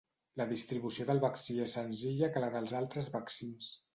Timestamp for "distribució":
0.51-1.05